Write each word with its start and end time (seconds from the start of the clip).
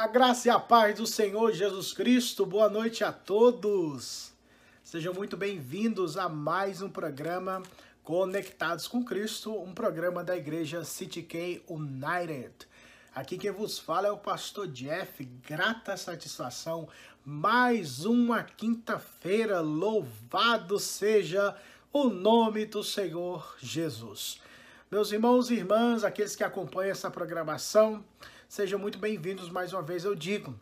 A 0.00 0.06
graça 0.06 0.48
e 0.48 0.50
a 0.50 0.58
paz 0.58 0.96
do 0.96 1.06
Senhor 1.06 1.52
Jesus 1.52 1.92
Cristo, 1.92 2.46
boa 2.46 2.70
noite 2.70 3.04
a 3.04 3.12
todos. 3.12 4.32
Sejam 4.82 5.12
muito 5.12 5.36
bem-vindos 5.36 6.16
a 6.16 6.26
mais 6.26 6.80
um 6.80 6.88
programa 6.88 7.62
Conectados 8.02 8.88
com 8.88 9.04
Cristo, 9.04 9.54
um 9.54 9.74
programa 9.74 10.24
da 10.24 10.34
igreja 10.34 10.84
City 10.84 11.20
K 11.20 11.62
United. 11.68 12.66
Aqui 13.14 13.36
quem 13.36 13.50
vos 13.50 13.78
fala 13.78 14.08
é 14.08 14.10
o 14.10 14.16
pastor 14.16 14.68
Jeff, 14.68 15.22
grata 15.46 15.94
satisfação, 15.98 16.88
mais 17.22 18.06
uma 18.06 18.42
quinta-feira, 18.42 19.60
louvado 19.60 20.78
seja 20.78 21.54
o 21.92 22.04
nome 22.08 22.64
do 22.64 22.82
Senhor 22.82 23.54
Jesus. 23.60 24.40
Meus 24.90 25.12
irmãos 25.12 25.50
e 25.50 25.54
irmãs, 25.54 26.02
aqueles 26.02 26.34
que 26.34 26.42
acompanham 26.42 26.90
essa 26.90 27.08
programação, 27.08 28.04
Sejam 28.48 28.76
muito 28.76 28.98
bem-vindos 28.98 29.48
mais 29.48 29.72
uma 29.72 29.80
vez, 29.80 30.04
eu 30.04 30.16
digo. 30.16 30.58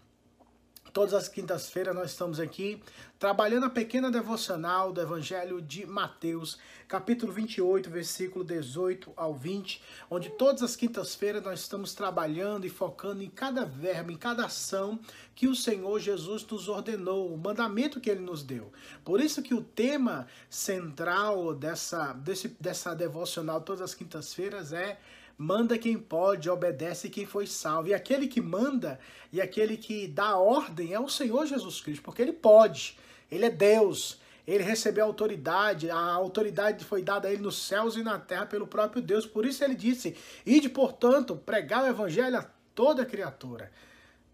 Todas 0.98 1.14
as 1.14 1.28
quintas-feiras 1.28 1.94
nós 1.94 2.10
estamos 2.10 2.40
aqui 2.40 2.82
trabalhando 3.20 3.66
a 3.66 3.70
pequena 3.70 4.10
devocional 4.10 4.92
do 4.92 5.00
Evangelho 5.00 5.62
de 5.62 5.86
Mateus, 5.86 6.58
capítulo 6.88 7.32
28, 7.32 7.88
versículo 7.88 8.44
18 8.44 9.12
ao 9.14 9.32
20, 9.32 9.80
onde 10.10 10.28
todas 10.30 10.60
as 10.60 10.74
quintas-feiras 10.74 11.44
nós 11.44 11.60
estamos 11.60 11.94
trabalhando 11.94 12.66
e 12.66 12.68
focando 12.68 13.22
em 13.22 13.30
cada 13.30 13.64
verbo, 13.64 14.10
em 14.10 14.16
cada 14.16 14.46
ação 14.46 14.98
que 15.36 15.46
o 15.46 15.54
Senhor 15.54 16.00
Jesus 16.00 16.44
nos 16.44 16.68
ordenou, 16.68 17.32
o 17.32 17.38
mandamento 17.38 18.00
que 18.00 18.10
ele 18.10 18.18
nos 18.18 18.42
deu. 18.42 18.72
Por 19.04 19.20
isso 19.20 19.40
que 19.40 19.54
o 19.54 19.62
tema 19.62 20.26
central 20.50 21.54
dessa, 21.54 22.12
desse, 22.12 22.48
dessa 22.58 22.92
devocional 22.92 23.60
todas 23.60 23.82
as 23.82 23.94
quintas-feiras 23.94 24.72
é 24.72 24.98
manda 25.38 25.78
quem 25.78 25.96
pode, 25.96 26.50
obedece 26.50 27.08
quem 27.08 27.24
foi 27.24 27.46
salvo. 27.46 27.88
E 27.88 27.94
aquele 27.94 28.26
que 28.26 28.40
manda 28.40 28.98
e 29.32 29.40
aquele 29.40 29.76
que 29.76 30.08
dá 30.08 30.36
ordem 30.36 30.92
é 30.92 30.98
o 30.98 31.08
Senhor 31.08 31.46
Jesus 31.46 31.80
Cristo, 31.80 32.02
porque 32.02 32.20
ele 32.20 32.32
pode, 32.32 32.98
ele 33.30 33.44
é 33.46 33.50
Deus. 33.50 34.18
Ele 34.46 34.64
recebeu 34.64 35.04
autoridade, 35.04 35.90
a 35.90 35.98
autoridade 35.98 36.82
foi 36.82 37.02
dada 37.02 37.28
a 37.28 37.30
ele 37.30 37.42
nos 37.42 37.66
céus 37.66 37.96
e 37.96 38.02
na 38.02 38.18
terra 38.18 38.46
pelo 38.46 38.66
próprio 38.66 39.02
Deus. 39.02 39.26
Por 39.26 39.44
isso 39.44 39.62
ele 39.62 39.74
disse: 39.74 40.16
Ide, 40.44 40.70
portanto, 40.70 41.36
pregar 41.36 41.84
o 41.84 41.86
evangelho 41.86 42.38
a 42.38 42.46
toda 42.74 43.04
criatura. 43.04 43.70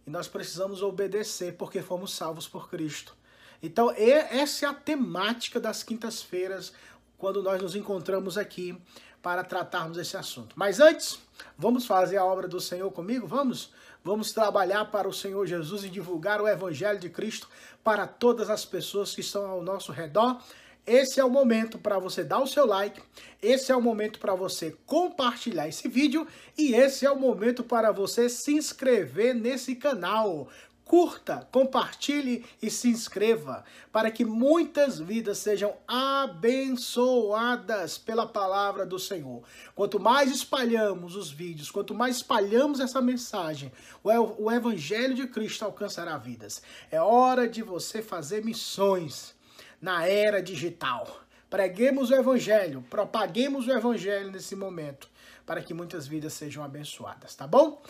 E 0.06 0.11
nós 0.11 0.28
precisamos 0.28 0.83
obedecer 0.83 1.55
porque 1.55 1.83
fomos 1.83 2.14
salvos 2.14 2.46
por 2.46 2.70
Cristo. 2.70 3.16
Então, 3.61 3.91
essa 3.91 4.66
é 4.66 4.68
a 4.68 4.74
temática 4.74 5.58
das 5.58 5.83
quintas-feiras, 5.83 6.72
quando 7.18 7.42
nós 7.42 7.61
nos 7.61 7.74
encontramos 7.74 8.39
aqui 8.39 8.78
para 9.25 9.42
tratarmos 9.42 9.97
esse 9.97 10.19
assunto. 10.19 10.55
Mas 10.55 10.80
antes, 10.80 11.19
vamos 11.56 11.86
fazer 11.86 12.19
a 12.19 12.25
obra 12.27 12.47
do 12.47 12.61
Senhor 12.61 12.91
comigo? 12.92 13.27
Vamos? 13.27 13.73
Vamos 14.05 14.33
trabalhar 14.33 14.85
para 14.90 15.08
o 15.08 15.14
Senhor 15.14 15.46
Jesus 15.46 15.83
e 15.83 15.89
divulgar 15.89 16.42
o 16.42 16.46
Evangelho 16.46 17.01
de 17.01 17.08
Cristo 17.08 17.48
para 17.83 18.07
todas 18.07 18.51
as 18.51 18.67
pessoas 18.67 19.14
que 19.14 19.23
estão 19.23 19.46
ao 19.46 19.62
nosso 19.62 19.92
redor. 19.92 20.42
Esse 20.86 21.18
é 21.18 21.24
o 21.24 21.30
momento 21.30 21.79
para 21.79 21.98
você 21.98 22.23
dar 22.23 22.40
o 22.40 22.46
seu 22.46 22.67
like, 22.67 23.01
esse 23.40 23.73
é 23.73 23.77
o 23.77 23.80
momento 23.80 24.18
para 24.18 24.35
você 24.35 24.77
compartilhar 24.85 25.67
esse 25.67 25.89
vídeo 25.89 26.29
e 26.58 26.74
esse 26.74 27.06
é 27.06 27.11
o 27.11 27.18
momento 27.18 27.64
para 27.64 27.91
você 27.91 28.29
se 28.29 28.52
inscrever 28.52 29.35
nesse 29.35 29.74
canal 29.74 30.46
curta, 30.84 31.48
compartilhe 31.50 32.45
e 32.61 32.70
se 32.70 32.89
inscreva 32.89 33.64
para 33.90 34.11
que 34.11 34.24
muitas 34.24 34.98
vidas 34.98 35.39
sejam 35.39 35.74
abençoadas 35.89 37.96
pela 37.98 38.27
palavra 38.27 38.84
do 38.84 38.98
Senhor. 38.98 39.42
Quanto 39.74 39.98
mais 39.98 40.30
espalhamos 40.30 41.17
os 41.17 41.30
vídeos, 41.30 41.70
quanto 41.70 41.94
mais 41.94 42.17
espalhamos 42.17 42.80
essa 42.80 43.00
mensagem, 43.00 43.73
o 44.02 44.52
evangelho 44.52 45.14
de 45.14 45.27
Cristo 45.27 45.64
alcançará 45.64 46.18
vidas. 46.18 46.61
É 46.90 47.00
hora 47.00 47.48
de 47.48 47.62
você 47.62 48.02
fazer 48.02 48.44
missões 48.44 49.34
na 49.80 50.06
era 50.06 50.42
digital. 50.42 51.23
Preguemos 51.48 52.11
o 52.11 52.14
evangelho, 52.14 52.84
propaguemos 52.90 53.68
o 53.68 53.73
evangelho 53.73 54.30
nesse 54.30 54.56
momento 54.56 55.08
para 55.46 55.62
que 55.62 55.74
muitas 55.74 56.06
vidas 56.06 56.33
sejam 56.33 56.64
abençoadas, 56.64 57.34
tá 57.34 57.46
bom? 57.46 57.83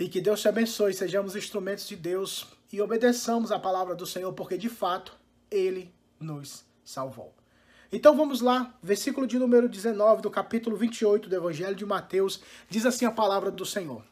E 0.00 0.08
que 0.08 0.18
Deus 0.18 0.40
te 0.40 0.48
abençoe, 0.48 0.94
sejamos 0.94 1.36
instrumentos 1.36 1.86
de 1.86 1.94
Deus 1.94 2.46
e 2.72 2.80
obedeçamos 2.80 3.52
a 3.52 3.58
palavra 3.58 3.94
do 3.94 4.06
Senhor, 4.06 4.32
porque 4.32 4.56
de 4.56 4.70
fato 4.70 5.12
Ele 5.50 5.92
nos 6.18 6.64
salvou. 6.82 7.34
Então 7.92 8.16
vamos 8.16 8.40
lá, 8.40 8.74
versículo 8.82 9.26
de 9.26 9.38
número 9.38 9.68
19 9.68 10.22
do 10.22 10.30
capítulo 10.30 10.74
28 10.74 11.28
do 11.28 11.36
Evangelho 11.36 11.76
de 11.76 11.84
Mateus, 11.84 12.40
diz 12.66 12.86
assim 12.86 13.04
a 13.04 13.10
palavra 13.10 13.50
do 13.50 13.66
Senhor. 13.66 14.02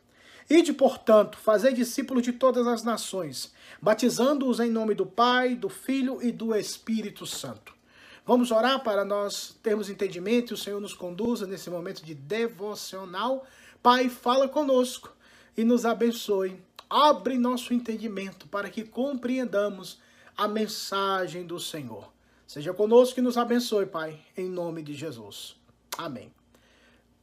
Ide, 0.51 0.75
portanto, 0.75 1.39
fazei 1.39 1.73
discípulos 1.73 2.23
de 2.23 2.35
todas 2.35 2.67
as 2.67 2.83
nações, 2.83 3.55
batizando-os 3.81 4.61
em 4.61 4.71
nome 4.71 4.95
do 4.95 5.07
Pai, 5.07 5.55
do 5.55 5.71
Filho 5.71 6.23
e 6.23 6.31
do 6.31 6.55
Espírito 6.55 7.25
Santo. 7.25 7.75
Vamos 8.27 8.51
orar 8.51 8.85
para 8.85 9.07
nós 9.07 9.59
termos 9.63 9.89
entendimento 9.89 10.51
e 10.51 10.55
o 10.55 10.59
Senhor 10.59 10.83
nos 10.83 10.93
conduza 10.93 11.47
nesse 11.47 11.71
momento 11.71 12.05
de 12.05 12.15
devocional. 12.15 13.47
Pai, 13.83 14.11
fala 14.11 14.47
conosco 14.47 15.17
e 15.59 15.65
nos 15.65 15.85
abençoe. 15.85 16.57
Abre 16.89 17.37
nosso 17.37 17.75
entendimento 17.75 18.47
para 18.47 18.71
que 18.71 18.85
compreendamos 18.85 19.99
a 20.37 20.47
mensagem 20.47 21.45
do 21.45 21.59
Senhor. 21.59 22.11
Seja 22.47 22.73
conosco 22.73 23.19
e 23.19 23.23
nos 23.23 23.37
abençoe, 23.37 23.85
Pai, 23.85 24.21
em 24.37 24.49
nome 24.49 24.85
de 24.85 24.95
Jesus. 24.95 25.57
Amém. 25.99 26.33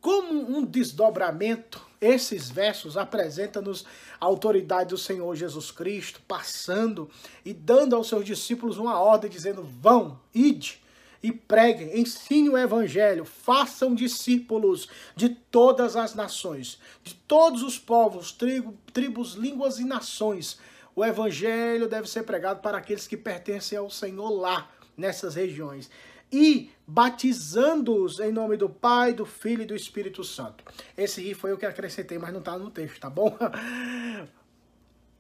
Como 0.02 0.34
um 0.56 0.66
desdobramento, 0.66 1.82
esses 2.02 2.50
versos 2.50 2.98
apresentam-nos 2.98 3.86
a 4.20 4.26
autoridade 4.26 4.90
do 4.90 4.98
Senhor 4.98 5.34
Jesus 5.34 5.72
Cristo, 5.72 6.22
passando 6.28 7.10
e 7.46 7.54
dando 7.54 7.96
aos 7.96 8.10
seus 8.10 8.26
discípulos 8.26 8.78
uma 8.78 9.00
ordem, 9.00 9.32
dizendo: 9.32 9.64
Vão, 9.64 10.20
ide, 10.34 10.84
e 11.26 11.32
preguem, 11.32 12.00
ensinem 12.00 12.50
o 12.50 12.58
evangelho, 12.58 13.26
façam 13.26 13.96
discípulos 13.96 14.88
de 15.16 15.30
todas 15.30 15.96
as 15.96 16.14
nações, 16.14 16.80
de 17.04 17.16
todos 17.16 17.64
os 17.64 17.80
povos, 17.80 18.32
tribo, 18.32 18.78
tribos, 18.94 19.34
línguas 19.34 19.80
e 19.80 19.84
nações. 19.84 20.60
O 20.96 21.04
evangelho 21.04 21.90
deve 21.90 22.08
ser 22.08 22.22
pregado 22.24 22.62
para 22.62 22.78
aqueles 22.78 23.08
que 23.08 23.18
pertencem 23.18 23.76
ao 23.76 23.90
Senhor 23.90 24.30
lá, 24.30 24.70
nessas 24.96 25.34
regiões. 25.34 25.90
E 26.32 26.70
batizando-os 26.86 28.20
em 28.20 28.32
nome 28.32 28.56
do 28.56 28.70
Pai, 28.70 29.12
do 29.12 29.26
Filho 29.26 29.64
e 29.64 29.66
do 29.66 29.76
Espírito 29.76 30.24
Santo. 30.24 30.64
Esse 30.96 31.22
aí 31.22 31.34
foi 31.34 31.54
o 31.54 31.58
que 31.58 31.66
acrescentei, 31.66 32.20
mas 32.20 32.32
não 32.32 32.40
está 32.40 32.56
no 32.56 32.70
texto, 32.70 33.00
tá 33.00 33.10
bom? 33.10 33.36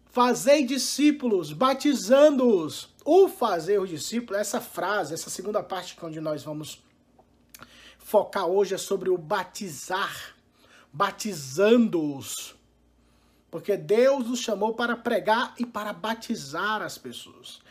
Fazei 0.05 0.63
discípulos, 0.63 1.51
batizando-os 1.51 2.94
o 3.05 3.29
fazer 3.29 3.79
o 3.79 3.87
discípulo, 3.87 4.37
essa 4.37 4.59
frase, 4.59 5.13
essa 5.13 5.29
segunda 5.29 5.61
parte 5.61 5.95
onde 6.01 6.19
nós 6.19 6.43
vamos 6.43 6.83
focar 7.99 8.47
hoje 8.47 8.73
é 8.73 8.77
sobre 8.77 9.11
o 9.11 9.17
batizar, 9.17 10.35
batizando-os. 10.91 12.55
Porque 13.51 13.77
Deus 13.77 14.27
nos 14.27 14.39
chamou 14.39 14.73
para 14.73 14.97
pregar 14.97 15.53
e 15.57 15.65
para 15.65 15.93
batizar 15.93 16.81
as 16.81 16.97
pessoas. 16.97 17.61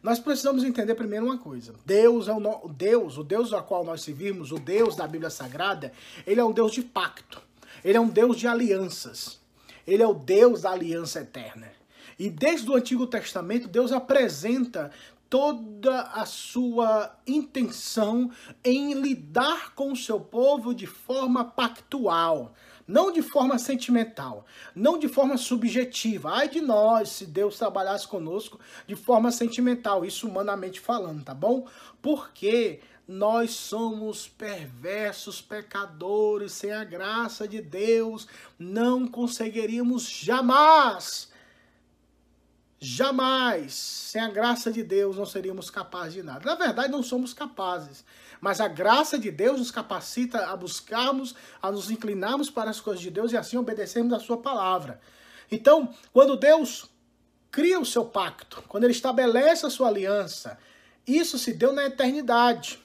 Nós 0.00 0.18
precisamos 0.18 0.62
entender 0.62 0.94
primeiro 0.94 1.26
uma 1.26 1.38
coisa. 1.38 1.74
Deus 1.84 2.28
é 2.28 2.32
o 2.32 2.38
no... 2.38 2.68
Deus, 2.68 3.18
o 3.18 3.24
Deus 3.24 3.52
ao 3.52 3.64
qual 3.64 3.84
nós 3.84 4.02
servimos, 4.02 4.52
o 4.52 4.58
Deus 4.58 4.94
da 4.94 5.08
Bíblia 5.08 5.30
Sagrada, 5.30 5.92
ele 6.26 6.40
é 6.40 6.44
um 6.44 6.52
Deus 6.52 6.72
de 6.72 6.82
pacto. 6.82 7.42
Ele 7.84 7.98
é 7.98 8.00
um 8.00 8.08
Deus 8.08 8.36
de 8.36 8.46
alianças. 8.46 9.40
Ele 9.86 10.02
é 10.02 10.06
o 10.06 10.14
Deus 10.14 10.62
da 10.62 10.70
aliança 10.70 11.20
eterna. 11.20 11.70
E 12.18 12.30
desde 12.30 12.70
o 12.70 12.74
Antigo 12.74 13.06
Testamento, 13.06 13.68
Deus 13.68 13.92
apresenta 13.92 14.90
toda 15.34 16.02
a 16.02 16.24
sua 16.26 17.16
intenção 17.26 18.30
em 18.64 18.94
lidar 18.94 19.74
com 19.74 19.90
o 19.90 19.96
seu 19.96 20.20
povo 20.20 20.72
de 20.72 20.86
forma 20.86 21.44
pactual, 21.44 22.54
não 22.86 23.10
de 23.10 23.20
forma 23.20 23.58
sentimental, 23.58 24.46
não 24.76 24.96
de 24.96 25.08
forma 25.08 25.36
subjetiva. 25.36 26.30
Ai 26.30 26.48
de 26.48 26.60
nós 26.60 27.08
se 27.08 27.26
Deus 27.26 27.58
trabalhasse 27.58 28.06
conosco 28.06 28.60
de 28.86 28.94
forma 28.94 29.32
sentimental, 29.32 30.04
isso 30.04 30.28
humanamente 30.28 30.78
falando, 30.78 31.24
tá 31.24 31.34
bom? 31.34 31.66
Porque 32.00 32.78
nós 33.08 33.50
somos 33.50 34.28
perversos, 34.28 35.40
pecadores, 35.40 36.52
sem 36.52 36.72
a 36.72 36.84
graça 36.84 37.48
de 37.48 37.60
Deus, 37.60 38.28
não 38.56 39.06
conseguiríamos 39.06 40.08
jamais 40.08 41.33
Jamais, 42.86 43.72
sem 43.72 44.20
a 44.20 44.28
graça 44.28 44.70
de 44.70 44.82
Deus, 44.82 45.16
não 45.16 45.24
seríamos 45.24 45.70
capazes 45.70 46.12
de 46.12 46.22
nada. 46.22 46.44
Na 46.44 46.54
verdade, 46.54 46.92
não 46.92 47.02
somos 47.02 47.32
capazes. 47.32 48.04
Mas 48.42 48.60
a 48.60 48.68
graça 48.68 49.18
de 49.18 49.30
Deus 49.30 49.58
nos 49.58 49.70
capacita 49.70 50.48
a 50.48 50.54
buscarmos, 50.54 51.34
a 51.62 51.72
nos 51.72 51.90
inclinarmos 51.90 52.50
para 52.50 52.68
as 52.68 52.82
coisas 52.82 53.00
de 53.00 53.10
Deus 53.10 53.32
e 53.32 53.38
assim 53.38 53.56
obedecermos 53.56 54.12
a 54.12 54.20
sua 54.20 54.36
palavra. 54.36 55.00
Então, 55.50 55.94
quando 56.12 56.36
Deus 56.36 56.84
cria 57.50 57.80
o 57.80 57.86
seu 57.86 58.04
pacto, 58.04 58.62
quando 58.68 58.84
ele 58.84 58.92
estabelece 58.92 59.64
a 59.64 59.70
sua 59.70 59.88
aliança, 59.88 60.58
isso 61.06 61.38
se 61.38 61.54
deu 61.54 61.72
na 61.72 61.86
eternidade. 61.86 62.78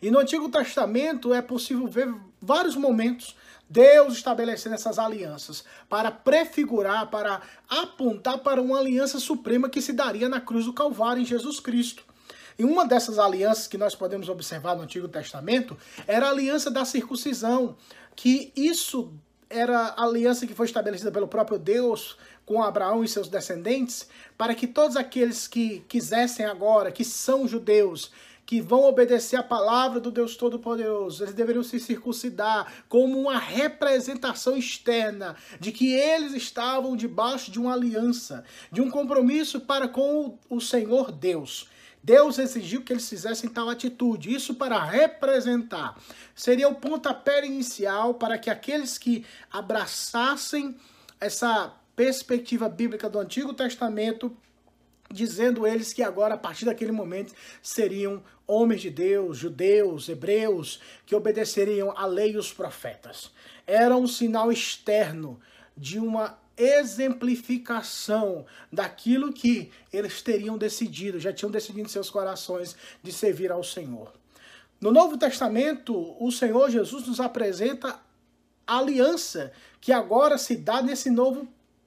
E 0.00 0.10
no 0.10 0.18
Antigo 0.18 0.48
Testamento 0.48 1.34
é 1.34 1.42
possível 1.42 1.86
ver 1.86 2.10
vários 2.40 2.74
momentos 2.74 3.36
Deus 3.68 4.14
estabelecendo 4.14 4.74
essas 4.74 4.98
alianças 4.98 5.64
para 5.88 6.10
prefigurar, 6.10 7.08
para 7.08 7.42
apontar 7.68 8.38
para 8.38 8.62
uma 8.62 8.78
aliança 8.78 9.18
suprema 9.18 9.68
que 9.68 9.82
se 9.82 9.92
daria 9.92 10.28
na 10.28 10.40
cruz 10.40 10.64
do 10.64 10.72
Calvário 10.72 11.22
em 11.22 11.26
Jesus 11.26 11.58
Cristo. 11.58 12.04
E 12.58 12.64
uma 12.64 12.86
dessas 12.86 13.18
alianças 13.18 13.66
que 13.66 13.76
nós 13.76 13.94
podemos 13.94 14.28
observar 14.28 14.76
no 14.76 14.82
Antigo 14.82 15.08
Testamento 15.08 15.76
era 16.06 16.26
a 16.26 16.30
aliança 16.30 16.70
da 16.70 16.84
circuncisão, 16.84 17.76
que 18.14 18.52
isso 18.56 19.12
era 19.50 19.88
a 19.88 20.04
aliança 20.04 20.46
que 20.46 20.54
foi 20.54 20.66
estabelecida 20.66 21.12
pelo 21.12 21.28
próprio 21.28 21.58
Deus 21.58 22.16
com 22.44 22.62
Abraão 22.62 23.04
e 23.04 23.08
seus 23.08 23.28
descendentes, 23.28 24.08
para 24.38 24.54
que 24.54 24.66
todos 24.66 24.96
aqueles 24.96 25.48
que 25.48 25.80
quisessem 25.88 26.46
agora, 26.46 26.92
que 26.92 27.04
são 27.04 27.46
judeus, 27.46 28.12
que 28.46 28.60
vão 28.60 28.84
obedecer 28.84 29.36
a 29.36 29.42
palavra 29.42 29.98
do 29.98 30.12
Deus 30.12 30.36
Todo-Poderoso, 30.36 31.24
eles 31.24 31.34
deveriam 31.34 31.64
se 31.64 31.80
circuncidar 31.80 32.72
como 32.88 33.18
uma 33.18 33.38
representação 33.38 34.56
externa 34.56 35.34
de 35.58 35.72
que 35.72 35.92
eles 35.92 36.32
estavam 36.32 36.96
debaixo 36.96 37.50
de 37.50 37.58
uma 37.58 37.74
aliança, 37.74 38.44
de 38.70 38.80
um 38.80 38.88
compromisso 38.88 39.60
para 39.60 39.88
com 39.88 40.38
o 40.48 40.60
Senhor 40.60 41.10
Deus. 41.10 41.68
Deus 42.04 42.38
exigiu 42.38 42.82
que 42.82 42.92
eles 42.92 43.08
fizessem 43.08 43.50
tal 43.50 43.68
atitude, 43.68 44.32
isso 44.32 44.54
para 44.54 44.78
representar. 44.84 46.00
Seria 46.36 46.68
o 46.68 46.76
pontapé 46.76 47.44
inicial 47.44 48.14
para 48.14 48.38
que 48.38 48.48
aqueles 48.48 48.96
que 48.96 49.26
abraçassem 49.50 50.76
essa 51.20 51.74
perspectiva 51.96 52.68
bíblica 52.68 53.10
do 53.10 53.18
Antigo 53.18 53.52
Testamento 53.52 54.36
dizendo 55.10 55.66
eles 55.66 55.92
que 55.92 56.02
agora, 56.02 56.34
a 56.34 56.38
partir 56.38 56.64
daquele 56.64 56.92
momento, 56.92 57.32
seriam 57.62 58.22
homens 58.46 58.80
de 58.80 58.90
Deus, 58.90 59.38
judeus, 59.38 60.08
hebreus, 60.08 60.80
que 61.04 61.14
obedeceriam 61.14 61.92
a 61.96 62.06
lei 62.06 62.32
e 62.32 62.36
os 62.36 62.52
profetas. 62.52 63.30
Era 63.66 63.96
um 63.96 64.06
sinal 64.06 64.52
externo 64.52 65.40
de 65.76 65.98
uma 65.98 66.38
exemplificação 66.56 68.46
daquilo 68.72 69.32
que 69.32 69.70
eles 69.92 70.22
teriam 70.22 70.56
decidido, 70.56 71.20
já 71.20 71.32
tinham 71.32 71.50
decidido 71.50 71.86
em 71.86 71.88
seus 71.88 72.08
corações 72.08 72.74
de 73.02 73.12
servir 73.12 73.52
ao 73.52 73.62
Senhor. 73.62 74.12
No 74.80 74.90
Novo 74.90 75.18
Testamento, 75.18 76.16
o 76.18 76.30
Senhor 76.30 76.70
Jesus 76.70 77.06
nos 77.06 77.20
apresenta 77.20 78.00
a 78.66 78.78
aliança 78.78 79.52
que 79.80 79.92
agora 79.92 80.38
se 80.38 80.56
dá 80.56 80.82
nesse 80.82 81.10
novo 81.10 81.46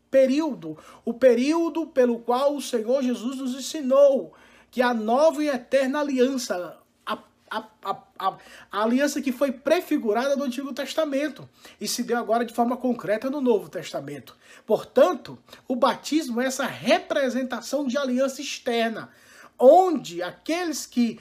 período, 0.09 0.77
o 1.05 1.13
período 1.13 1.87
pelo 1.87 2.19
qual 2.19 2.55
o 2.55 2.61
Senhor 2.61 3.03
Jesus 3.03 3.37
nos 3.37 3.53
ensinou 3.53 4.33
que 4.71 4.81
a 4.81 4.93
nova 4.93 5.43
e 5.43 5.49
eterna 5.49 5.99
aliança, 5.99 6.77
a, 7.05 7.17
a, 7.49 7.63
a, 7.83 7.97
a, 8.19 8.37
aliança 8.71 9.21
que 9.21 9.31
foi 9.31 9.51
prefigurada 9.51 10.35
no 10.35 10.43
Antigo 10.43 10.73
Testamento 10.73 11.47
e 11.79 11.87
se 11.87 12.03
deu 12.03 12.17
agora 12.17 12.45
de 12.45 12.53
forma 12.53 12.77
concreta 12.77 13.29
no 13.29 13.41
Novo 13.41 13.69
Testamento. 13.69 14.35
Portanto, 14.65 15.37
o 15.67 15.75
batismo 15.75 16.41
é 16.41 16.45
essa 16.45 16.65
representação 16.65 17.87
de 17.87 17.97
aliança 17.97 18.41
externa, 18.41 19.09
onde 19.57 20.21
aqueles 20.21 20.85
que 20.85 21.19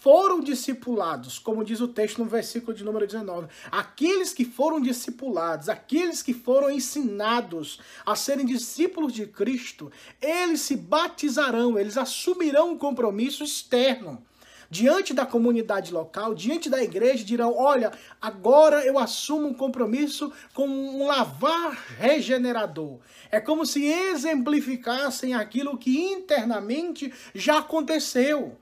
foram 0.00 0.40
discipulados, 0.40 1.38
como 1.38 1.62
diz 1.62 1.80
o 1.80 1.86
texto 1.86 2.18
no 2.18 2.24
versículo 2.24 2.74
de 2.74 2.82
número 2.82 3.06
19, 3.06 3.48
aqueles 3.70 4.32
que 4.32 4.46
foram 4.46 4.80
discipulados, 4.80 5.68
aqueles 5.68 6.22
que 6.22 6.32
foram 6.32 6.70
ensinados 6.70 7.78
a 8.04 8.16
serem 8.16 8.46
discípulos 8.46 9.12
de 9.12 9.26
Cristo, 9.26 9.92
eles 10.20 10.62
se 10.62 10.74
batizarão, 10.74 11.78
eles 11.78 11.98
assumirão 11.98 12.72
um 12.72 12.78
compromisso 12.78 13.44
externo. 13.44 14.24
Diante 14.70 15.12
da 15.12 15.26
comunidade 15.26 15.92
local, 15.92 16.32
diante 16.32 16.70
da 16.70 16.80
igreja, 16.80 17.24
dirão: 17.24 17.52
Olha, 17.56 17.90
agora 18.22 18.86
eu 18.86 19.00
assumo 19.00 19.48
um 19.48 19.54
compromisso 19.54 20.32
com 20.54 20.68
um 20.68 21.08
lavar 21.08 21.72
regenerador. 21.98 23.00
É 23.32 23.40
como 23.40 23.66
se 23.66 23.84
exemplificassem 23.84 25.34
aquilo 25.34 25.76
que 25.76 25.98
internamente 25.98 27.12
já 27.34 27.58
aconteceu 27.58 28.56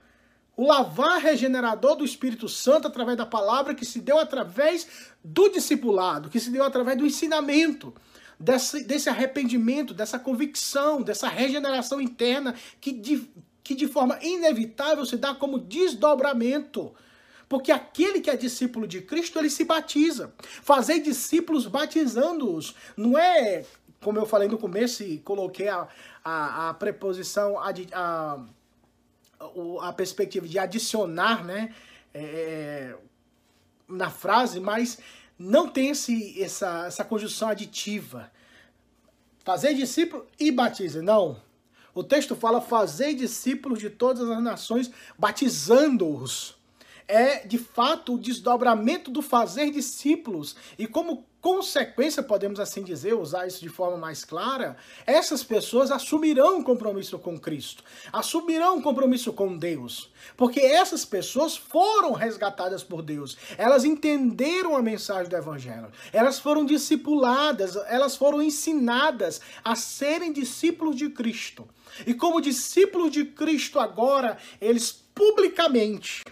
o 0.59 0.67
lavar 0.67 1.21
regenerador 1.21 1.95
do 1.95 2.03
Espírito 2.03 2.49
Santo 2.49 2.85
através 2.85 3.17
da 3.17 3.25
palavra 3.25 3.73
que 3.73 3.85
se 3.85 4.01
deu 4.01 4.19
através 4.19 4.85
do 5.23 5.47
discipulado, 5.47 6.29
que 6.29 6.37
se 6.37 6.49
deu 6.51 6.65
através 6.65 6.97
do 6.97 7.05
ensinamento, 7.05 7.95
desse, 8.37 8.83
desse 8.83 9.07
arrependimento, 9.07 9.93
dessa 9.93 10.19
convicção, 10.19 11.01
dessa 11.01 11.29
regeneração 11.29 12.01
interna 12.01 12.53
que 12.81 12.91
de, 12.91 13.25
que 13.63 13.73
de 13.73 13.87
forma 13.87 14.19
inevitável 14.21 15.05
se 15.05 15.15
dá 15.15 15.33
como 15.33 15.59
desdobramento. 15.59 16.93
Porque 17.47 17.71
aquele 17.71 18.19
que 18.19 18.29
é 18.29 18.35
discípulo 18.35 18.85
de 18.85 18.99
Cristo, 18.99 19.39
ele 19.39 19.49
se 19.49 19.63
batiza. 19.63 20.33
Fazer 20.61 20.99
discípulos 20.99 21.67
batizando-os. 21.67 22.75
Não 22.97 23.17
é, 23.17 23.63
como 24.01 24.19
eu 24.19 24.25
falei 24.25 24.49
no 24.49 24.57
começo 24.57 25.03
e 25.03 25.19
coloquei 25.19 25.69
a, 25.69 25.87
a, 26.21 26.69
a 26.69 26.73
preposição 26.73 27.57
a, 27.57 27.73
a 27.93 28.39
a 29.81 29.93
perspectiva 29.93 30.47
de 30.47 30.59
adicionar 30.59 31.43
né, 31.45 31.73
é, 32.13 32.95
na 33.87 34.09
frase, 34.09 34.59
mas 34.59 34.99
não 35.37 35.69
tem 35.69 35.89
esse, 35.89 36.41
essa, 36.41 36.85
essa 36.87 37.05
conjunção 37.05 37.47
aditiva. 37.47 38.31
Fazer 39.43 39.73
discípulo 39.73 40.27
e 40.37 40.51
batiza. 40.51 41.01
Não. 41.01 41.41
O 41.95 42.03
texto 42.03 42.35
fala 42.35 42.61
fazer 42.61 43.13
discípulos 43.13 43.79
de 43.79 43.89
todas 43.89 44.29
as 44.29 44.43
nações, 44.43 44.91
batizando-os. 45.17 46.58
É, 47.11 47.43
de 47.47 47.57
fato, 47.57 48.13
o 48.13 48.19
desdobramento 48.19 49.09
do 49.09 49.23
fazer 49.23 49.71
discípulos. 49.71 50.55
E 50.77 50.85
como 50.85 51.25
consequência, 51.41 52.21
podemos 52.21 52.59
assim 52.59 52.83
dizer, 52.83 53.15
usar 53.15 53.47
isso 53.47 53.61
de 53.61 53.69
forma 53.69 53.97
mais 53.97 54.23
clara, 54.23 54.77
essas 55.07 55.43
pessoas 55.43 55.89
assumirão 55.89 56.57
um 56.57 56.63
compromisso 56.63 57.17
com 57.17 57.39
Cristo, 57.39 57.83
assumirão 58.11 58.77
um 58.77 58.81
compromisso 58.81 59.31
com 59.33 59.57
Deus, 59.57 60.11
porque 60.35 60.59
essas 60.59 61.05
pessoas 61.05 61.55
foram 61.55 62.11
resgatadas 62.11 62.83
por 62.83 63.01
Deus, 63.01 63.37
elas 63.57 63.85
entenderam 63.85 64.75
a 64.75 64.81
mensagem 64.81 65.29
do 65.29 65.35
Evangelho, 65.35 65.91
elas 66.11 66.39
foram 66.39 66.65
discipuladas, 66.65 67.75
elas 67.87 68.15
foram 68.15 68.41
ensinadas 68.41 69.39
a 69.63 69.75
serem 69.75 70.33
discípulos 70.33 70.95
de 70.95 71.09
Cristo. 71.09 71.67
E 72.05 72.13
como 72.13 72.41
discípulos 72.41 73.11
de 73.11 73.25
Cristo 73.25 73.79
agora, 73.79 74.37
eles 74.61 74.91
publicamente 75.15 76.23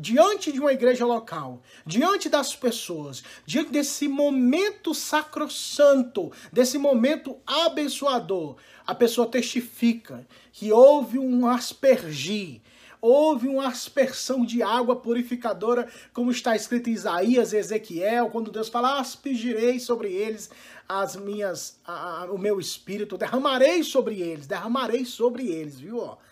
diante 0.00 0.50
de 0.50 0.58
uma 0.58 0.72
igreja 0.72 1.04
local, 1.04 1.60
diante 1.84 2.30
das 2.30 2.56
pessoas, 2.56 3.22
diante 3.44 3.70
desse 3.70 4.08
momento 4.08 4.94
sacrossanto, 4.94 6.32
desse 6.50 6.78
momento 6.78 7.36
abençoador, 7.46 8.56
a 8.86 8.94
pessoa 8.94 9.26
testifica 9.26 10.26
que 10.52 10.72
houve 10.72 11.18
um 11.18 11.46
aspergir, 11.46 12.62
houve 12.98 13.46
uma 13.46 13.68
aspersão 13.68 14.44
de 14.44 14.62
água 14.62 14.96
purificadora, 14.96 15.86
como 16.14 16.30
está 16.30 16.56
escrito 16.56 16.88
em 16.88 16.94
Isaías 16.94 17.52
e 17.52 17.58
Ezequiel, 17.58 18.30
quando 18.30 18.50
Deus 18.50 18.70
fala: 18.70 18.98
aspergirei 18.98 19.78
sobre 19.78 20.10
eles 20.10 20.48
as 20.88 21.14
minhas, 21.14 21.78
a, 21.84 22.22
a, 22.22 22.32
o 22.32 22.38
meu 22.38 22.58
espírito, 22.58 23.18
derramarei 23.18 23.84
sobre 23.84 24.18
eles, 24.18 24.46
derramarei 24.46 25.04
sobre 25.04 25.46
eles, 25.46 25.78
viu? 25.78 25.98
Ó 25.98 26.29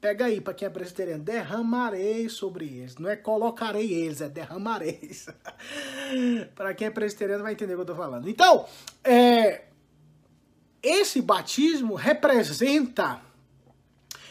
Pega 0.00 0.26
aí, 0.26 0.40
para 0.40 0.52
quem 0.54 0.66
é 0.66 0.70
presbiteriano, 0.70 1.22
derramarei 1.22 2.28
sobre 2.28 2.66
eles. 2.66 2.96
Não 2.96 3.08
é 3.08 3.16
colocarei 3.16 3.92
eles, 3.92 4.20
é 4.20 4.28
derramarei. 4.28 5.10
para 6.54 6.74
quem 6.74 6.88
é 6.88 6.90
presbiteriano 6.90 7.42
vai 7.42 7.52
entender 7.52 7.72
o 7.72 7.76
que 7.76 7.80
eu 7.80 7.94
estou 7.94 7.96
falando. 7.96 8.28
Então, 8.28 8.66
é, 9.02 9.64
esse 10.82 11.20
batismo 11.20 11.94
representa 11.94 13.20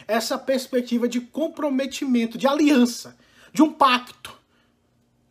essa 0.07 0.37
perspectiva 0.37 1.07
de 1.07 1.19
comprometimento, 1.19 2.37
de 2.37 2.47
aliança, 2.47 3.17
de 3.51 3.63
um 3.63 3.73
pacto. 3.73 4.37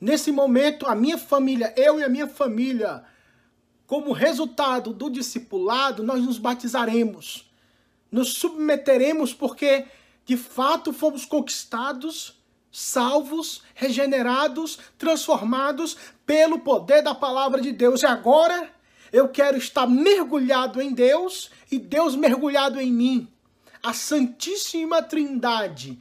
Nesse 0.01 0.33
momento, 0.33 0.87
a 0.87 0.95
minha 0.95 1.17
família, 1.17 1.73
eu 1.77 2.01
e 2.01 2.03
a 2.03 2.09
minha 2.09 2.27
família, 2.27 3.05
como 3.87 4.13
resultado 4.13 4.93
do 4.93 5.09
discipulado, 5.09 6.03
nós 6.03 6.23
nos 6.23 6.39
batizaremos, 6.39 7.51
nos 8.11 8.35
submeteremos, 8.35 9.33
porque 9.33 9.87
de 10.25 10.37
fato 10.37 10.93
fomos 10.93 11.25
conquistados, 11.25 12.35
salvos, 12.71 13.63
regenerados, 13.75 14.79
transformados 14.99 15.97
pelo 16.27 16.61
poder 16.61 17.03
da 17.03 17.15
palavra 17.15 17.61
de 17.61 17.73
Deus. 17.73 18.03
E 18.03 18.07
agora 18.07 18.71
eu 19.13 19.29
quero 19.29 19.57
estar 19.57 19.87
mergulhado 19.87 20.81
em 20.83 20.93
Deus 20.93 21.51
e 21.71 21.79
Deus 21.79 22.17
mergulhado 22.17 22.81
em 22.81 22.93
mim. 22.93 23.29
A 23.83 23.93
Santíssima 23.93 25.03
Trindade 25.03 25.99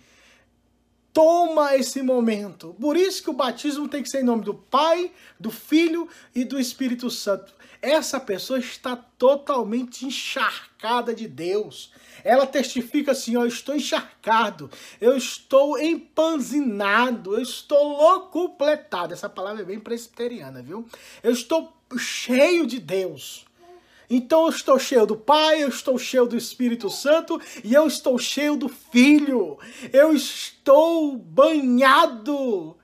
toma 1.14 1.76
esse 1.76 2.02
momento. 2.02 2.76
Por 2.82 2.98
isso 2.98 3.22
que 3.22 3.30
o 3.30 3.34
batismo 3.34 3.88
tem 3.88 4.02
que 4.02 4.10
ser 4.10 4.22
em 4.22 4.26
nome 4.26 4.44
do 4.44 4.56
Pai, 4.56 5.12
do 5.40 5.52
Filho 5.52 6.10
e 6.34 6.44
do 6.44 6.60
Espírito 6.60 7.10
Santo. 7.10 7.54
Essa 7.84 8.18
pessoa 8.18 8.58
está 8.60 8.96
totalmente 8.96 10.06
encharcada 10.06 11.14
de 11.14 11.28
Deus. 11.28 11.92
Ela 12.24 12.48
testifica 12.48 13.12
assim: 13.12 13.34
eu 13.34 13.46
estou 13.46 13.76
encharcado, 13.76 14.72
eu 15.02 15.18
estou 15.18 15.78
empanzinado, 15.78 17.36
eu 17.36 17.42
estou 17.42 17.98
locupletado. 17.98 19.14
Essa 19.14 19.28
palavra 19.28 19.64
é 19.64 19.66
bem 19.66 19.82
presbiteriana, 19.82 20.62
viu? 20.62 20.88
Eu 21.22 21.34
estou 21.34 21.74
cheio 21.98 22.66
de 22.66 22.80
Deus. 22.80 23.46
Então 24.10 24.44
eu 24.44 24.50
estou 24.50 24.80
cheio 24.80 25.06
do 25.06 25.18
Pai, 25.18 25.62
eu 25.62 25.68
estou 25.68 25.98
cheio 25.98 26.26
do 26.26 26.38
Espírito 26.38 26.90
Santo 26.90 27.42
e 27.66 27.74
eu 27.74 27.86
estou 27.86 28.18
cheio 28.18 28.56
do 28.56 28.70
Filho. 28.70 29.60
Eu 29.92 30.14
estou 30.14 31.18
banhado 31.18 32.78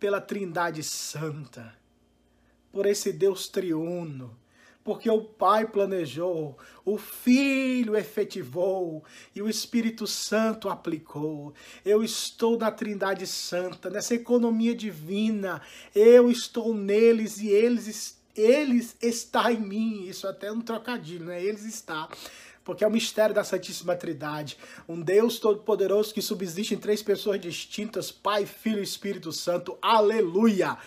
pela 0.00 0.22
Trindade 0.22 0.82
Santa, 0.82 1.81
por 2.72 2.86
esse 2.86 3.12
Deus 3.12 3.48
triuno 3.48 4.36
porque 4.84 5.08
o 5.08 5.22
Pai 5.22 5.66
planejou, 5.66 6.58
o 6.84 6.98
Filho 6.98 7.96
efetivou 7.96 9.04
e 9.34 9.40
o 9.40 9.48
Espírito 9.48 10.06
Santo 10.06 10.68
aplicou. 10.68 11.54
Eu 11.84 12.02
estou 12.02 12.58
na 12.58 12.70
Trindade 12.70 13.26
Santa, 13.26 13.88
nessa 13.88 14.14
economia 14.14 14.74
divina. 14.74 15.62
Eu 15.94 16.30
estou 16.30 16.74
neles 16.74 17.38
e 17.38 17.48
eles 17.48 18.20
eles 18.34 18.96
está 19.00 19.52
em 19.52 19.60
mim. 19.60 20.04
Isso 20.06 20.26
até 20.26 20.46
é 20.46 20.52
um 20.52 20.60
trocadilho, 20.60 21.26
né? 21.26 21.42
Eles 21.42 21.64
está 21.64 22.08
porque 22.64 22.84
é 22.84 22.86
o 22.86 22.90
mistério 22.90 23.34
da 23.34 23.42
Santíssima 23.42 23.96
Trindade, 23.96 24.56
um 24.88 25.00
Deus 25.00 25.40
todo-poderoso 25.40 26.14
que 26.14 26.22
subsiste 26.22 26.74
em 26.74 26.78
três 26.78 27.02
pessoas 27.02 27.40
distintas, 27.40 28.12
Pai, 28.12 28.46
Filho 28.46 28.78
e 28.78 28.84
Espírito 28.84 29.32
Santo. 29.32 29.76
Aleluia! 29.82 30.78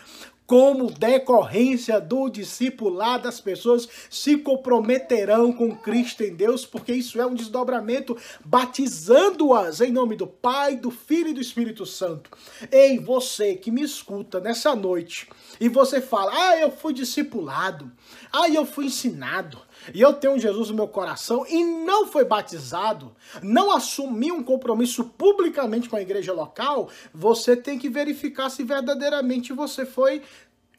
Como 0.48 0.92
decorrência 0.92 2.00
do 2.00 2.30
discipulado, 2.30 3.28
as 3.28 3.40
pessoas 3.40 3.88
se 4.10 4.38
comprometerão 4.38 5.52
com 5.52 5.76
Cristo 5.76 6.24
em 6.24 6.36
Deus, 6.36 6.66
porque 6.66 6.94
isso 6.94 7.20
é 7.20 7.26
um 7.26 7.34
desdobramento, 7.34 8.16
batizando-as 8.44 9.82
em 9.82 9.92
nome 9.92 10.16
do 10.16 10.28
Pai, 10.28 10.76
do 10.76 10.92
Filho 10.92 11.30
e 11.30 11.34
do 11.34 11.42
Espírito 11.42 11.86
Santo. 11.86 12.30
Ei, 12.72 13.00
você 13.00 13.56
que 13.56 13.72
me 13.72 13.82
escuta 13.82 14.40
nessa 14.40 14.76
noite, 14.76 15.28
e 15.60 15.68
você 15.68 16.00
fala, 16.00 16.32
ah, 16.34 16.58
eu 16.60 16.70
fui 16.70 16.94
discipulado, 16.94 17.92
ah, 18.32 18.50
eu 18.50 18.66
fui 18.66 18.86
ensinado, 18.86 19.60
e 19.94 20.02
eu 20.02 20.14
tenho 20.14 20.40
Jesus 20.40 20.70
no 20.70 20.76
meu 20.76 20.88
coração 20.88 21.46
e 21.48 21.64
não 21.64 22.08
foi 22.08 22.26
batizado, 22.26 23.16
não 23.42 23.72
assumiu 23.72 24.36
um 24.36 24.44
compromisso 24.44 25.04
publicamente 25.04 25.90
com 25.90 25.96
a 25.96 26.02
igreja 26.02 26.34
local, 26.34 26.90
você 27.14 27.56
tem 27.56 27.78
que 27.78 27.90
verificar 27.90 28.50
se 28.50 28.64
verdadeiramente 28.64 29.54
você 29.54 29.86
foi 29.86 30.22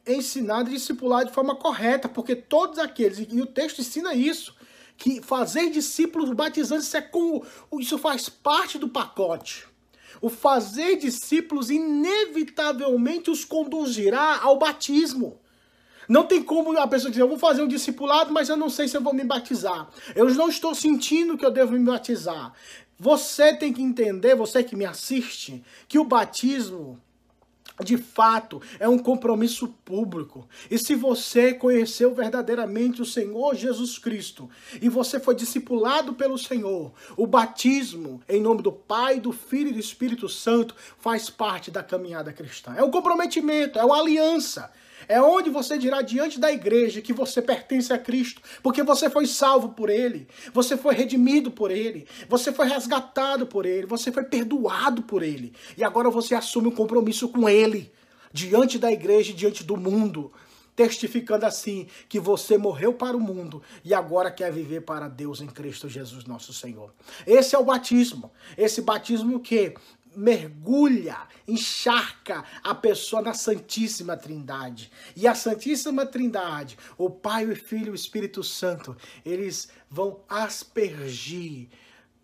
ensinado 0.05 0.69
e 0.69 0.73
discipulado 0.73 1.27
de 1.27 1.33
forma 1.33 1.55
correta, 1.55 2.07
porque 2.07 2.35
todos 2.35 2.79
aqueles, 2.79 3.19
e 3.19 3.41
o 3.41 3.45
texto 3.45 3.79
ensina 3.79 4.13
isso, 4.13 4.55
que 4.97 5.21
fazer 5.21 5.69
discípulos 5.69 6.31
batizantes 6.31 6.87
isso, 6.87 6.97
é 6.97 7.09
isso 7.79 7.97
faz 7.97 8.29
parte 8.29 8.77
do 8.77 8.89
pacote. 8.89 9.65
O 10.19 10.29
fazer 10.29 10.95
discípulos 10.95 11.69
inevitavelmente 11.69 13.29
os 13.29 13.45
conduzirá 13.45 14.39
ao 14.41 14.57
batismo. 14.57 15.39
Não 16.07 16.23
tem 16.23 16.41
como 16.41 16.77
a 16.77 16.87
pessoa 16.87 17.09
dizer, 17.09 17.23
eu 17.23 17.27
vou 17.27 17.39
fazer 17.39 17.61
um 17.61 17.67
discipulado, 17.67 18.33
mas 18.33 18.49
eu 18.49 18.57
não 18.57 18.69
sei 18.69 18.87
se 18.87 18.95
eu 18.95 19.01
vou 19.01 19.13
me 19.13 19.23
batizar. 19.23 19.89
Eu 20.15 20.33
não 20.33 20.49
estou 20.49 20.73
sentindo 20.73 21.37
que 21.37 21.45
eu 21.45 21.51
devo 21.51 21.73
me 21.73 21.79
batizar. 21.79 22.53
Você 22.99 23.53
tem 23.53 23.73
que 23.73 23.81
entender, 23.81 24.35
você 24.35 24.63
que 24.63 24.75
me 24.75 24.85
assiste, 24.85 25.63
que 25.87 25.99
o 25.99 26.03
batismo 26.03 26.99
de 27.83 27.97
fato, 27.97 28.61
é 28.79 28.87
um 28.87 28.97
compromisso 28.97 29.67
público. 29.85 30.47
E 30.69 30.77
se 30.77 30.95
você 30.95 31.53
conheceu 31.53 32.13
verdadeiramente 32.13 33.01
o 33.01 33.05
Senhor 33.05 33.55
Jesus 33.55 33.99
Cristo 33.99 34.49
e 34.81 34.89
você 34.89 35.19
foi 35.19 35.35
discipulado 35.35 36.13
pelo 36.13 36.37
Senhor, 36.37 36.91
o 37.15 37.27
batismo 37.27 38.21
em 38.27 38.41
nome 38.41 38.61
do 38.61 38.71
Pai, 38.71 39.19
do 39.19 39.31
Filho 39.31 39.69
e 39.69 39.73
do 39.73 39.79
Espírito 39.79 40.27
Santo 40.27 40.75
faz 40.97 41.29
parte 41.29 41.69
da 41.69 41.83
caminhada 41.83 42.33
cristã. 42.33 42.73
É 42.75 42.83
um 42.83 42.91
comprometimento, 42.91 43.77
é 43.77 43.85
uma 43.85 43.99
aliança. 43.99 44.71
É 45.07 45.21
onde 45.21 45.49
você 45.49 45.77
dirá 45.77 46.01
diante 46.01 46.39
da 46.39 46.51
igreja 46.51 47.01
que 47.01 47.13
você 47.13 47.41
pertence 47.41 47.93
a 47.93 47.97
Cristo, 47.97 48.41
porque 48.61 48.83
você 48.83 49.09
foi 49.09 49.25
salvo 49.25 49.69
por 49.69 49.89
Ele, 49.89 50.27
você 50.53 50.75
foi 50.75 50.93
redimido 50.93 51.49
por 51.49 51.71
Ele, 51.71 52.05
você 52.27 52.51
foi 52.51 52.67
resgatado 52.67 53.47
por 53.47 53.65
Ele, 53.65 53.87
você 53.87 54.11
foi 54.11 54.23
perdoado 54.23 55.03
por 55.03 55.23
Ele. 55.23 55.53
E 55.77 55.83
agora 55.83 56.09
você 56.09 56.35
assume 56.35 56.67
um 56.67 56.75
compromisso 56.75 57.29
com 57.29 57.47
Ele, 57.47 57.91
diante 58.33 58.77
da 58.77 58.91
igreja 58.91 59.31
e 59.31 59.35
diante 59.35 59.63
do 59.63 59.77
mundo, 59.77 60.31
testificando 60.75 61.45
assim 61.45 61.87
que 62.07 62.19
você 62.19 62.55
morreu 62.55 62.93
para 62.93 63.17
o 63.17 63.19
mundo 63.19 63.63
e 63.83 63.95
agora 63.95 64.29
quer 64.29 64.51
viver 64.51 64.81
para 64.81 65.07
Deus 65.07 65.41
em 65.41 65.47
Cristo 65.47 65.89
Jesus 65.89 66.25
nosso 66.25 66.53
Senhor. 66.53 66.93
Esse 67.25 67.55
é 67.55 67.59
o 67.59 67.63
batismo. 67.65 68.31
Esse 68.55 68.83
batismo 68.83 69.39
que 69.39 69.73
mergulha, 70.17 71.27
encharca 71.47 72.43
a 72.63 72.73
pessoa 72.73 73.21
na 73.21 73.33
Santíssima 73.33 74.17
Trindade. 74.17 74.91
E 75.15 75.27
a 75.27 75.35
Santíssima 75.35 76.05
Trindade, 76.05 76.77
o 76.97 77.09
Pai, 77.09 77.45
o 77.45 77.55
Filho 77.55 77.87
e 77.87 77.91
o 77.91 77.95
Espírito 77.95 78.43
Santo, 78.43 78.97
eles 79.23 79.69
vão 79.89 80.19
aspergir 80.27 81.69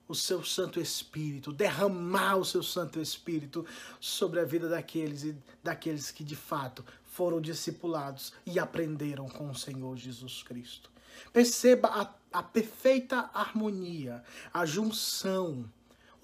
o 0.07 0.15
seu 0.15 0.43
Santo 0.43 0.79
Espírito, 0.79 1.53
derramar 1.53 2.37
o 2.37 2.45
seu 2.45 2.63
Santo 2.63 2.99
Espírito 2.99 3.65
sobre 3.99 4.39
a 4.39 4.43
vida 4.43 4.67
daqueles 4.67 5.23
e 5.23 5.35
daqueles 5.63 6.11
que 6.11 6.23
de 6.23 6.35
fato 6.35 6.83
foram 7.05 7.39
discipulados 7.39 8.33
e 8.45 8.59
aprenderam 8.59 9.29
com 9.29 9.49
o 9.49 9.55
Senhor 9.55 9.95
Jesus 9.97 10.41
Cristo. 10.41 10.91
Perceba 11.31 11.87
a, 11.89 12.39
a 12.39 12.43
perfeita 12.43 13.29
harmonia, 13.33 14.23
a 14.51 14.65
junção 14.65 15.69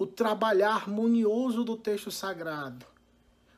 o 0.00 0.06
trabalhar 0.06 0.76
harmonioso 0.76 1.62
do 1.62 1.76
texto 1.76 2.10
sagrado. 2.10 2.86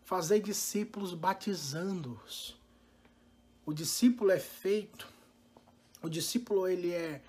Fazer 0.03 0.41
discípulos 0.41 1.15
batizando-os. 1.15 2.57
O 3.65 3.73
discípulo 3.73 4.33
é 4.33 4.41
feito, 4.41 5.07
o 6.03 6.09
discípulo 6.09 6.67
ele 6.67 6.91
é 6.91 7.23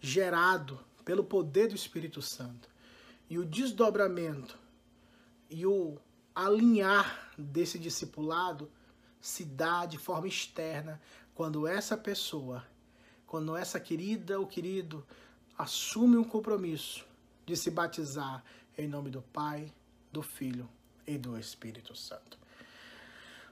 gerado 0.00 0.78
pelo 1.04 1.24
poder 1.24 1.66
do 1.66 1.74
Espírito 1.74 2.22
Santo. 2.22 2.68
E 3.28 3.36
o 3.36 3.44
desdobramento 3.44 4.56
e 5.50 5.66
o 5.66 5.98
alinhar 6.32 7.32
desse 7.36 7.80
discipulado 7.80 8.70
se 9.20 9.44
dá 9.44 9.86
de 9.86 9.98
forma 9.98 10.28
externa 10.28 11.02
quando 11.34 11.66
essa 11.66 11.96
pessoa, 11.96 12.64
quando 13.26 13.56
essa 13.56 13.80
querida 13.80 14.38
ou 14.38 14.46
querido 14.46 15.04
assume 15.58 16.16
um 16.16 16.22
compromisso 16.22 17.04
de 17.46 17.56
se 17.56 17.70
batizar 17.70 18.44
em 18.76 18.88
nome 18.88 19.08
do 19.08 19.22
Pai, 19.22 19.72
do 20.12 20.20
Filho 20.20 20.68
e 21.06 21.16
do 21.16 21.38
Espírito 21.38 21.96
Santo. 21.96 22.36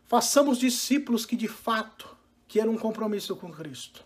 Façamos 0.04 0.58
discípulos 0.58 1.24
que 1.24 1.36
de 1.36 1.48
fato 1.48 2.14
queiram 2.46 2.72
um 2.72 2.78
compromisso 2.78 3.34
com 3.36 3.50
Cristo. 3.50 4.04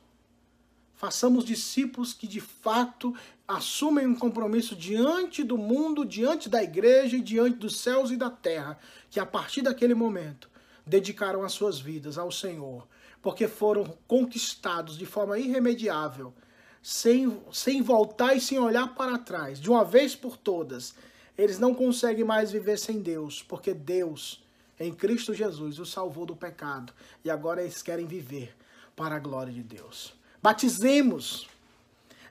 Façamos 0.95 1.45
discípulos 1.45 2.13
que 2.13 2.27
de 2.27 2.41
fato 2.41 3.15
assumem 3.47 4.07
um 4.07 4.15
compromisso 4.15 4.77
diante 4.77 5.43
do 5.43 5.57
mundo, 5.57 6.05
diante 6.05 6.49
da 6.49 6.63
igreja 6.63 7.17
e 7.17 7.23
diante 7.23 7.57
dos 7.57 7.77
céus 7.81 8.11
e 8.11 8.17
da 8.17 8.31
terra, 8.31 8.79
que 9.11 9.19
a 9.19 9.27
partir 9.27 9.63
daquele 9.63 9.95
momento 9.95 10.51
dedicaram 10.87 11.43
as 11.43 11.53
suas 11.53 11.79
vidas 11.79 12.19
ao 12.19 12.31
Senhor, 12.31 12.87
porque 13.23 13.49
foram 13.49 13.85
conquistados 14.07 14.99
de 14.99 15.07
forma 15.07 15.39
irremediável 15.39 16.35
sem, 16.83 17.41
sem 17.53 17.83
voltar 17.83 18.35
e 18.35 18.41
sem 18.41 18.59
olhar 18.59 18.95
para 18.95 19.19
trás, 19.19 19.61
de 19.61 19.69
uma 19.69 19.85
vez 19.85 20.15
por 20.15 20.37
todas, 20.37 20.95
eles 21.37 21.59
não 21.59 21.75
conseguem 21.75 22.25
mais 22.25 22.51
viver 22.51 22.79
sem 22.79 23.01
Deus, 23.01 23.43
porque 23.43 23.73
Deus, 23.73 24.43
em 24.79 24.93
Cristo 24.93 25.33
Jesus, 25.33 25.79
os 25.79 25.91
salvou 25.91 26.27
do 26.27 26.35
pecado 26.35 26.93
e 27.25 27.31
agora 27.31 27.63
eles 27.63 27.83
querem 27.83 28.07
viver 28.07 28.57
para 28.97 29.17
a 29.17 29.21
glória 29.21 29.53
de 29.53 29.63
Deus. 29.63 30.13
Batizemos, 30.43 31.49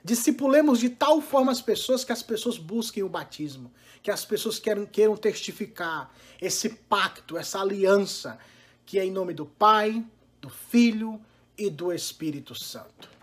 discipulemos 0.04 0.78
de 0.78 0.90
tal 0.90 1.20
forma 1.20 1.50
as 1.50 1.62
pessoas 1.62 2.04
que 2.04 2.12
as 2.12 2.22
pessoas 2.22 2.58
busquem 2.58 3.02
o 3.02 3.08
batismo, 3.08 3.72
que 4.02 4.10
as 4.10 4.24
pessoas 4.24 4.58
queiram, 4.58 4.84
queiram 4.84 5.16
testificar 5.16 6.12
esse 6.40 6.68
pacto, 6.68 7.36
essa 7.36 7.60
aliança, 7.60 8.38
que 8.84 8.98
é 8.98 9.04
em 9.04 9.10
nome 9.10 9.34
do 9.34 9.46
Pai, 9.46 10.04
do 10.40 10.48
Filho 10.48 11.20
e 11.56 11.68
do 11.70 11.92
Espírito 11.92 12.54
Santo. 12.54 13.17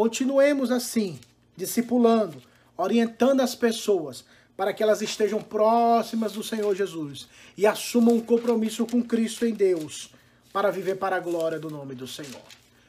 Continuemos 0.00 0.70
assim, 0.70 1.20
discipulando, 1.54 2.42
orientando 2.74 3.42
as 3.42 3.54
pessoas 3.54 4.24
para 4.56 4.72
que 4.72 4.82
elas 4.82 5.02
estejam 5.02 5.42
próximas 5.42 6.32
do 6.32 6.42
Senhor 6.42 6.74
Jesus 6.74 7.28
e 7.54 7.66
assumam 7.66 8.14
um 8.14 8.20
compromisso 8.22 8.86
com 8.86 9.02
Cristo 9.02 9.44
em 9.44 9.52
Deus 9.52 10.14
para 10.54 10.70
viver 10.70 10.94
para 10.94 11.16
a 11.16 11.20
glória 11.20 11.58
do 11.58 11.68
nome 11.68 11.94
do 11.94 12.06
Senhor. 12.06 12.40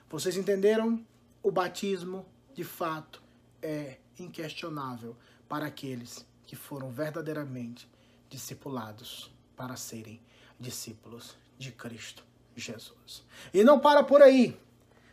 Vocês 0.09 0.37
entenderam? 0.37 1.05
O 1.43 1.51
batismo, 1.51 2.25
de 2.55 2.63
fato, 2.63 3.21
é 3.61 3.97
inquestionável 4.17 5.13
para 5.49 5.65
aqueles 5.65 6.25
que 6.45 6.55
foram 6.55 6.91
verdadeiramente 6.91 7.89
discipulados 8.29 9.29
para 9.57 9.75
serem 9.75 10.21
discípulos 10.57 11.35
de 11.59 11.73
Cristo 11.73 12.23
Jesus. 12.55 13.21
E 13.53 13.65
não 13.65 13.81
para 13.81 14.01
por 14.01 14.21
aí. 14.21 14.57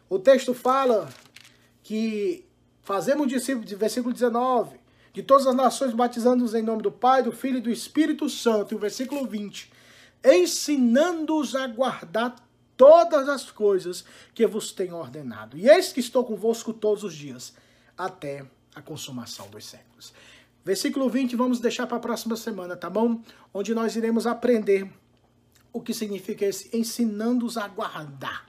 O 0.08 0.18
texto 0.18 0.54
fala 0.54 1.06
que 1.88 2.44
fazemos 2.82 3.26
discípulos, 3.28 3.66
de 3.66 3.74
versículo 3.74 4.12
19, 4.12 4.78
de 5.10 5.22
todas 5.22 5.46
as 5.46 5.54
nações 5.54 5.94
batizando-os 5.94 6.54
em 6.54 6.60
nome 6.60 6.82
do 6.82 6.92
Pai, 6.92 7.22
do 7.22 7.32
Filho 7.32 7.56
e 7.56 7.62
do 7.62 7.70
Espírito 7.70 8.28
Santo. 8.28 8.74
E 8.74 8.76
o 8.76 8.78
versículo 8.78 9.26
20, 9.26 9.72
ensinando-os 10.22 11.56
a 11.56 11.66
guardar 11.66 12.36
todas 12.76 13.26
as 13.26 13.50
coisas 13.50 14.04
que 14.34 14.46
vos 14.46 14.70
tenho 14.70 14.96
ordenado. 14.96 15.56
E 15.56 15.66
eis 15.66 15.90
que 15.90 16.00
estou 16.00 16.26
convosco 16.26 16.74
todos 16.74 17.04
os 17.04 17.14
dias, 17.14 17.54
até 17.96 18.44
a 18.74 18.82
consumação 18.82 19.48
dos 19.48 19.64
séculos. 19.64 20.12
Versículo 20.62 21.08
20, 21.08 21.36
vamos 21.36 21.58
deixar 21.58 21.86
para 21.86 21.96
a 21.96 22.00
próxima 22.00 22.36
semana, 22.36 22.76
tá 22.76 22.90
bom? 22.90 23.22
Onde 23.54 23.74
nós 23.74 23.96
iremos 23.96 24.26
aprender 24.26 24.92
o 25.72 25.80
que 25.80 25.94
significa 25.94 26.44
esse 26.44 26.68
ensinando-os 26.76 27.56
a 27.56 27.66
guardar. 27.66 28.46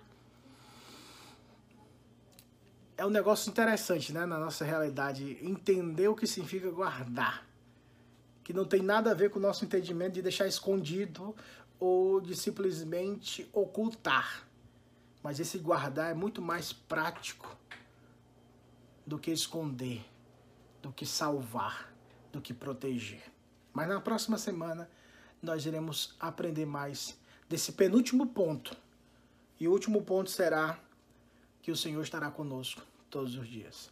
É 2.99 3.05
um 3.05 3.09
negócio 3.09 3.49
interessante, 3.49 4.11
né, 4.11 4.25
na 4.25 4.37
nossa 4.37 4.65
realidade, 4.65 5.37
entender 5.41 6.09
o 6.09 6.15
que 6.15 6.27
significa 6.27 6.69
guardar. 6.69 7.47
Que 8.43 8.51
não 8.51 8.65
tem 8.65 8.81
nada 8.81 9.11
a 9.11 9.13
ver 9.13 9.29
com 9.29 9.39
o 9.39 9.41
nosso 9.41 9.63
entendimento 9.63 10.15
de 10.15 10.21
deixar 10.21 10.47
escondido 10.47 11.33
ou 11.79 12.19
de 12.19 12.35
simplesmente 12.35 13.49
ocultar. 13.53 14.45
Mas 15.23 15.39
esse 15.39 15.57
guardar 15.57 16.11
é 16.11 16.13
muito 16.13 16.41
mais 16.41 16.73
prático 16.73 17.55
do 19.07 19.17
que 19.17 19.31
esconder, 19.31 20.05
do 20.81 20.91
que 20.91 21.05
salvar, 21.05 21.93
do 22.33 22.41
que 22.41 22.53
proteger. 22.53 23.23
Mas 23.71 23.87
na 23.87 24.01
próxima 24.01 24.37
semana 24.37 24.89
nós 25.41 25.65
iremos 25.65 26.17
aprender 26.19 26.65
mais 26.65 27.17
desse 27.47 27.71
penúltimo 27.71 28.27
ponto. 28.27 28.75
E 29.57 29.69
o 29.69 29.71
último 29.71 30.01
ponto 30.01 30.29
será 30.29 30.77
que 31.61 31.71
o 31.71 31.75
Senhor 31.75 32.01
estará 32.01 32.29
conosco 32.31 32.81
todos 33.09 33.35
os 33.35 33.47
dias. 33.47 33.89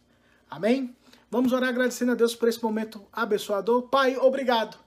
Amém? 0.50 0.94
Vamos 1.30 1.52
orar 1.52 1.68
agradecendo 1.68 2.12
a 2.12 2.14
Deus 2.14 2.34
por 2.34 2.48
esse 2.48 2.62
momento 2.62 3.04
abençoador. 3.12 3.82
Pai, 3.82 4.16
obrigado. 4.16 4.78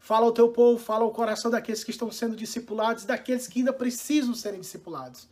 Fala 0.00 0.26
ao 0.26 0.32
teu 0.32 0.50
povo, 0.50 0.78
fala 0.78 1.04
ao 1.04 1.10
coração 1.12 1.50
daqueles 1.50 1.82
que 1.82 1.90
estão 1.90 2.10
sendo 2.10 2.36
discipulados, 2.36 3.04
daqueles 3.04 3.46
que 3.46 3.60
ainda 3.60 3.72
precisam 3.72 4.34
serem 4.34 4.60
discipulados. 4.60 5.28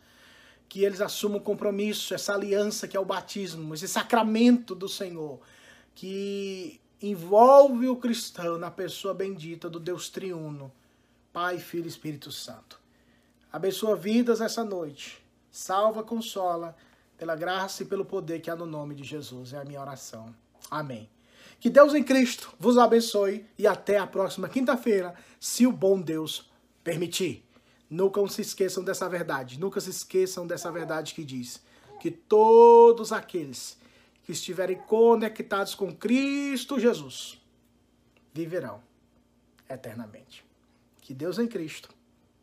Que 0.67 0.83
eles 0.83 1.01
assumam 1.01 1.37
o 1.37 1.41
compromisso, 1.41 2.13
essa 2.13 2.33
aliança 2.33 2.87
que 2.87 2.97
é 2.97 2.99
o 2.99 3.05
batismo, 3.05 3.73
esse 3.73 3.87
sacramento 3.87 4.73
do 4.73 4.89
Senhor, 4.89 5.39
que 5.93 6.79
envolve 7.01 7.87
o 7.87 7.97
cristão 7.97 8.57
na 8.57 8.71
pessoa 8.71 9.13
bendita 9.13 9.69
do 9.69 9.79
Deus 9.79 10.09
triuno, 10.09 10.71
Pai, 11.31 11.59
Filho 11.59 11.85
e 11.85 11.89
Espírito 11.89 12.31
Santo. 12.31 12.79
Abençoa 13.51 13.95
vidas 13.95 14.41
essa 14.41 14.63
noite. 14.63 15.23
Salva, 15.51 16.01
consola, 16.01 16.75
pela 17.23 17.37
graça 17.37 17.83
e 17.83 17.85
pelo 17.85 18.03
poder 18.03 18.41
que 18.41 18.51
há 18.51 18.55
no 18.55 18.65
nome 18.65 18.93
de 18.93 19.05
Jesus. 19.05 19.53
É 19.53 19.57
a 19.57 19.63
minha 19.63 19.79
oração. 19.79 20.35
Amém. 20.69 21.09
Que 21.57 21.69
Deus 21.69 21.93
em 21.93 22.03
Cristo 22.03 22.53
vos 22.59 22.77
abençoe 22.77 23.45
e 23.57 23.65
até 23.65 23.97
a 23.97 24.05
próxima 24.05 24.49
quinta-feira, 24.49 25.15
se 25.39 25.65
o 25.65 25.71
bom 25.71 26.01
Deus 26.01 26.51
permitir. 26.83 27.47
Nunca 27.89 28.27
se 28.27 28.41
esqueçam 28.41 28.83
dessa 28.83 29.07
verdade. 29.07 29.57
Nunca 29.57 29.79
se 29.79 29.89
esqueçam 29.89 30.45
dessa 30.45 30.69
verdade 30.69 31.13
que 31.13 31.23
diz 31.23 31.63
que 32.01 32.11
todos 32.11 33.13
aqueles 33.13 33.77
que 34.23 34.33
estiverem 34.33 34.75
conectados 34.79 35.73
com 35.75 35.95
Cristo 35.95 36.77
Jesus 36.77 37.41
viverão 38.33 38.83
eternamente. 39.69 40.43
Que 40.99 41.13
Deus 41.13 41.39
em 41.39 41.47
Cristo 41.47 41.87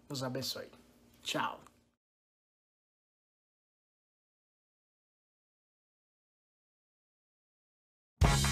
nos 0.09 0.23
abençoe. 0.23 0.71
Tchau. 1.23 1.70
Bye. 8.21 8.50